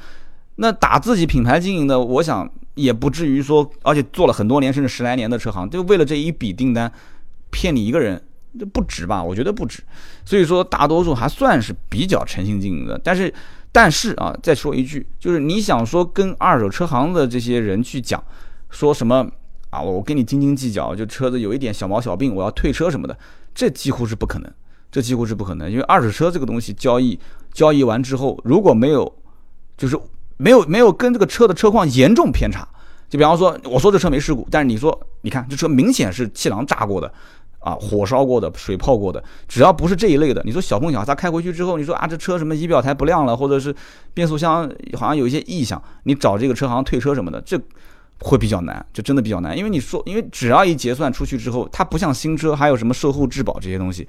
[0.56, 6.92] 那打自己品牌经营的，我想也不至于说，而且做了很多年甚至十来年的车行，就为了这一笔订单
[7.50, 8.22] 骗你一个人。
[8.58, 9.22] 这不值吧？
[9.22, 9.82] 我觉得不值，
[10.24, 13.00] 所以说大多数还算是比较诚信经营的。
[13.02, 13.32] 但是，
[13.72, 18.22] 但是啊，再说一句，就是你想说跟二手车行的这些人去讲，
[18.68, 19.26] 说什么
[19.70, 23.16] 啊，我跟你斤斤计较，就车子有一点小毛小病，我要退车什么的，
[23.54, 24.52] 这几乎是不可能，
[24.90, 25.70] 这几乎是不可能。
[25.70, 27.18] 因为二手车这个东西交易
[27.54, 29.10] 交易完之后，如果没有，
[29.78, 29.98] 就是
[30.36, 32.68] 没有没有跟这个车的车况严重偏差，
[33.08, 37.10] 就比方说我说这车没事故，但是你说你看这车明显是气囊炸过的。
[37.62, 43.74] 啊，火烧过的、水泡过的，只要不是这一类的，你说小碰小擦开回去之后，你说啊，这车什么仪表台不亮了，或者是
[44.12, 47.56] 变速箱好像有一些异响，你找这个车行退车什么的，这
[48.18, 54.06] 会比较难，就真的比较难，因为你说，因为只要一结算出去之后，它不像新车，还有什么售后质保这些东西，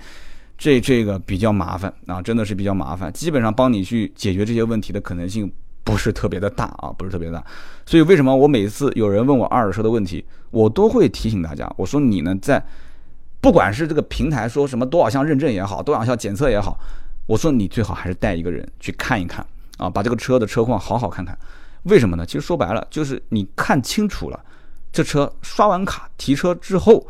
[0.58, 5.52] 这这个比较麻烦啊，真的是比较麻烦，基本上帮你去解决这些问题的可能性
[5.84, 7.44] 不是特别的大啊，不是特别大，
[7.86, 12.64] 所以为什么我每次有人问我二手车的问题，我都会提醒大家，我说你呢在。
[13.44, 16.80] 不管是这个平台说什么多少项认证也好，多少项检测也好，
[17.26, 19.46] 我说你最好还是带一个人去看一看
[19.78, 21.38] 啊，把这个车的车况好好看看。
[21.84, 22.26] 为什么呢？
[22.26, 24.40] 其实说白了，就是你看清楚了，
[24.94, 27.06] 这车刷完卡提车之后，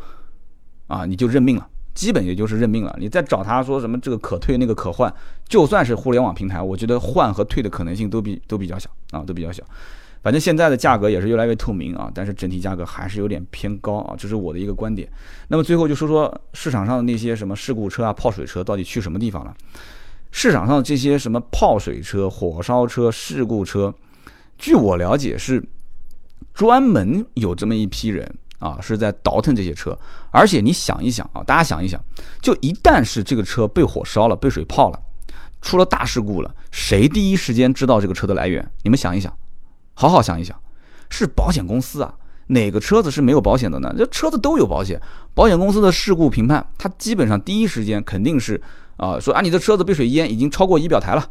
[0.88, 2.92] 啊，你就认命了，基本也就是认命了。
[2.98, 5.14] 你再找他说什么这个可退那个可换，
[5.48, 9.62] 就算是互联网平台，我觉得换和退的可能性都比都比较小啊，都比较小。
[10.24, 15.06] 反正现在的价格也是越来越透明啊，但是整体价格还是有点偏高啊，这是我的一个观点。
[15.48, 19.54] 那么最后就说说市场上的那些什么事故车啊、泡水车到底去什么地方了？
[20.30, 23.94] 市场上这些什么泡水车、火烧车、事故车，
[24.56, 25.62] 据我了解是
[26.54, 28.26] 专门有这么一批人
[28.60, 29.96] 啊，是在倒腾这些车。
[30.30, 32.02] 而且你想一想啊，大家想一想，
[32.40, 34.98] 就一旦是这个车被火烧了、被水泡了，
[35.60, 38.66] 出了大事故了，谁第一时间知道这个车的来源？
[38.84, 39.30] 你们想一想。
[39.94, 40.54] 好好想一想，
[41.08, 42.14] 是保险公司啊，
[42.48, 43.94] 哪个车子是没有保险的呢？
[43.96, 45.00] 这车子都有保险，
[45.34, 48.60] 保险公司的事故评判，它基本上第一时间肯定是
[48.96, 51.26] 啊，说啊你的车子被水淹，已经超过仪表台了，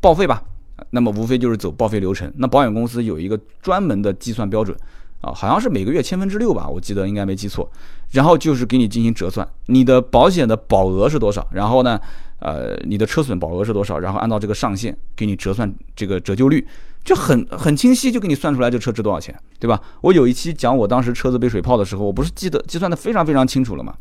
[0.00, 0.42] 报废吧。
[0.90, 2.30] 那么无非就是走报废流程。
[2.36, 4.76] 那保险公司有一个专门的计算标准
[5.20, 7.70] 啊，好像是每个月千分之六吧，我记得应该没记错。
[8.12, 11.46] 然后就是给你进行折算，你的保险的保额是多少？
[11.50, 12.00] 然后呢，
[12.38, 13.98] 呃，你的车损保额是多少？
[13.98, 16.64] 然后按照这个上限给你折算这个折旧率，
[17.04, 19.80] 就很很清晰，就给你算出来这车值多少钱，对吧？
[20.02, 23.94] 我有一期讲我当时车子被水泡的时候，我不是记得计算的非常非常清楚了吗？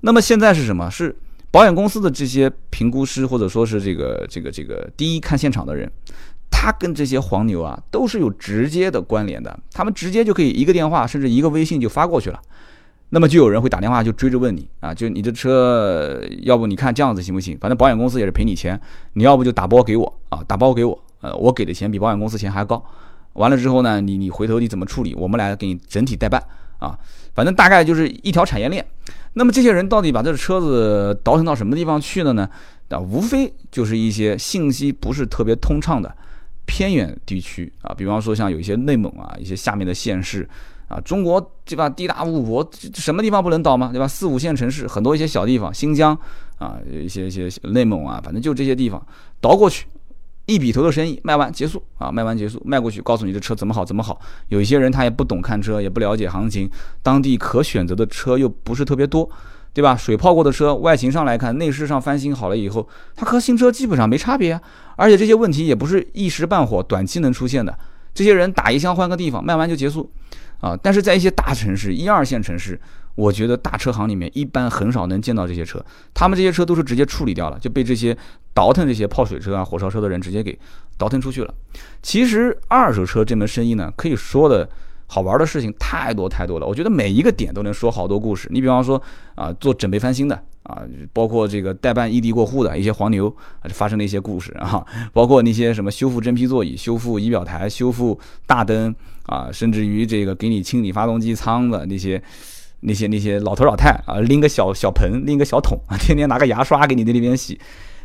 [0.00, 0.90] 那么现在是什么？
[0.90, 1.16] 是
[1.50, 5.90] 保险公司的这些评估师或者说是这个这个这个第一看现场的人，
[6.52, 12.38] 他跟这些黄牛啊都是有直接的关联的，他们直接就可以一个电话甚至一个微信就发过去了。
[13.14, 17.58] 那么就有人会打电话就追着问你啊，就你的车，要不你看这样子行不行？
[17.60, 18.80] 反正保险公司也是赔你钱，
[19.14, 22.82] 你要不就打包给我啊，打包给我，呃，我给的钱比保险公司钱还高。
[23.34, 25.14] 完了之后呢，你你回头你怎么处理？
[25.14, 26.42] 我们来给你整体代办
[26.78, 26.98] 啊，
[27.34, 28.86] 反正大概就是一条产业链。
[29.34, 32.48] 那么这些人到底把这车子倒腾到什么地方去了呢？
[32.88, 36.14] 啊，无非就是一些信息不是特别通畅的
[36.66, 40.48] 偏远地区啊，比方说像有一些内蒙啊，一些下面的县市。
[40.88, 41.88] 啊，中国对吧？
[41.88, 43.88] 地大物博，什么地方不能倒吗？
[43.90, 44.06] 对吧？
[44.06, 46.14] 四五线城市很多一些小地方，新疆
[46.58, 49.02] 啊，一些一些内蒙啊，反正就这些地方
[49.40, 49.86] 倒过去，
[50.44, 54.20] 一笔头的生意卖完结束啊，卖完结束，卖过去，告诉你这车怎么好怎么好。
[54.48, 56.70] 有一些人他也不懂看车，也不了解行情，
[57.02, 59.26] 当地可选择的车又不是特别多，
[59.74, 59.96] 对吧？
[59.96, 64.60] 水泡过的车，外形上来看，内饰上翻新好了以后，它和新车基本上没差别。
[64.96, 67.76] 而且这些问题也不是一时半会短期能出现的，
[68.12, 70.10] 这些人打一枪换个地方，卖完就结束。
[70.60, 72.80] 啊，但是在一些大城市、一二线城市，
[73.16, 78.16] 我觉得大车行里面一般很少能见到这些车，他们这些车都是直接处理掉了，就被这些
[78.54, 80.56] 倒腾这些泡水车啊、火烧车的人直接给
[80.96, 81.52] 倒腾出去了。
[82.00, 84.68] 其实二手车这门生意呢，可以说的
[85.12, 88.48] 好玩的事情太多太多了，我觉得每一个点都能说好多故事。
[88.50, 89.00] 你比方说
[89.34, 90.82] 啊，做准备翻新的啊，
[91.12, 93.28] 包括这个代办异地过户的一些黄牛
[93.60, 94.82] 啊，发生的一些故事啊，
[95.12, 98.94] 包括那些什么修复真皮座椅、修复仪表台、修复大灯。
[99.26, 102.20] 啊，甚至于这个给你清理发动机舱的那些、
[102.80, 107.56] 那些、那些老头老太啊，拎个小小盆，拎个小桶啊，天天拿个牙刷给你在那边洗。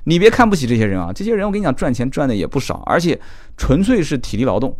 [0.04, 3.20] 你别看不起这些人啊，这些人我跟你讲，赚钱赚的也不少，而且
[3.58, 4.78] 纯粹是体力劳动，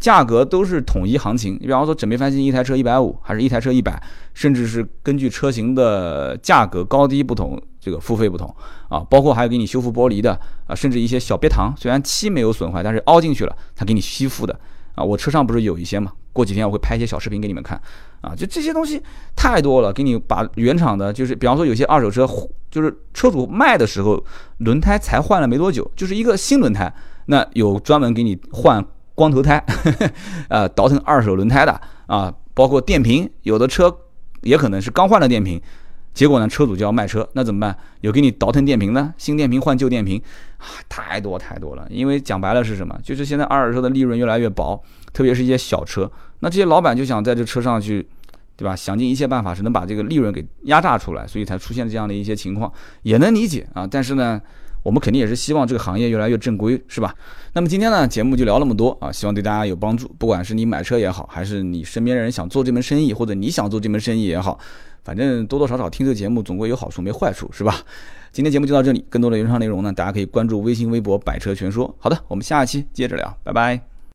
[0.00, 1.54] 价格都是统一行情。
[1.60, 4.02] 你比方说，整备翻新一台车一百五，还是一台车一百，
[4.34, 8.52] 甚至是根据车型的价格高低不同，这个付费不同
[8.88, 9.00] 啊。
[9.10, 10.32] 包括还有给你修复玻璃的
[10.66, 14.58] 啊，甚至一些小鳖糖，虽然漆没有损坏，但是凹进去了，他给你吸附的。
[14.96, 16.12] 啊，我车上不是有一些嘛？
[16.32, 17.80] 过几天我会拍一些小视频给你们看。
[18.22, 19.02] 啊，就这些东西
[19.36, 22.26] 太多了，给你把原厂的，就是比方说有些二手车，
[22.70, 24.22] 就是车主卖的时候
[24.58, 26.92] 轮胎才换了没多久，就是一个新轮胎，
[27.26, 28.84] 那有专门给你换
[29.20, 29.62] 光头胎，
[30.48, 33.94] 呃，倒腾二手轮胎的啊，包括电瓶，有的车
[34.40, 35.60] 也可能是刚换了电瓶。
[36.14, 37.76] 结果呢，车主就要卖车，那怎么办？
[38.00, 40.18] 有给你倒腾电瓶的，新电瓶换旧电瓶，
[40.56, 41.86] 啊，太多太多了。
[41.90, 42.98] 因为讲白了是什么？
[43.02, 48.08] 就是现在二手车的利润越来越薄，特别是一些小车，那这些老板就想在这车上去，
[48.56, 48.74] 对吧？
[48.74, 53.86] 想尽一切办法是能把这个利润给压榨出来，所以才出现这样的一些情况，也能理解啊。
[53.86, 54.40] 但是呢，
[54.82, 57.14] 我们肯定也是希望这个行业越来越正规，是吧？
[57.52, 60.08] 那么今天呢，节目就聊那么多啊，希望对大家有帮助。
[60.18, 64.58] 不管是你买车也好，还是你身边人想做这门生意，或者你想做这门生意也好。
[65.02, 67.74] 反正多多少少听这个节目总归有好处没坏处是吧？
[68.32, 71.92] 今天节目就到这里，更多的原创内容呢，大家可以关注微信、微博“百车全说”。
[71.98, 73.99] 好的，我们下期接着聊，拜拜。